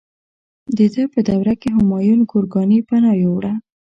[0.77, 3.53] د ده په دوره کې همایون ګورکاني پناه یووړه.